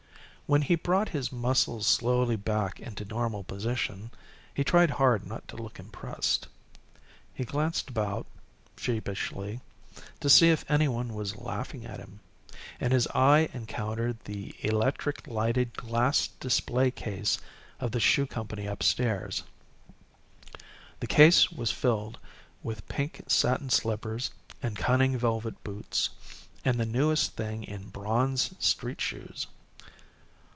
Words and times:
When 0.53 0.63
he 0.63 0.75
brought 0.75 1.07
his 1.15 1.31
muscles 1.31 1.87
slowly 1.87 2.35
back 2.35 2.81
into 2.81 3.05
normal 3.05 3.45
position 3.45 4.11
he 4.53 4.65
tried 4.65 4.89
hard 4.89 5.25
not 5.25 5.47
to 5.47 5.55
look 5.55 5.79
impressed. 5.79 6.49
He 7.33 7.45
glanced 7.45 7.89
about, 7.89 8.25
sheepishly, 8.75 9.61
to 10.19 10.29
see 10.29 10.49
if 10.49 10.69
any 10.69 10.89
one 10.89 11.13
was 11.13 11.37
laughing 11.37 11.85
at 11.85 12.01
him, 12.01 12.19
and 12.81 12.91
his 12.91 13.07
eye 13.15 13.47
encountered 13.53 14.17
the 14.25 14.53
electric 14.59 15.25
lighted 15.25 15.71
glass 15.77 16.27
display 16.27 16.91
case 16.91 17.39
of 17.79 17.93
the 17.93 18.01
shoe 18.01 18.27
company 18.27 18.67
upstairs. 18.67 19.43
The 20.99 21.07
case 21.07 21.49
was 21.49 21.71
filled 21.71 22.19
with 22.61 22.89
pink 22.89 23.21
satin 23.27 23.69
slippers 23.69 24.31
and 24.61 24.75
cunning 24.75 25.17
velvet 25.17 25.63
boots, 25.63 26.09
and 26.65 26.77
the 26.77 26.85
newest 26.85 27.37
thing 27.37 27.63
in 27.63 27.87
bronze 27.87 28.53
street 28.59 28.99
shoes. 28.99 29.47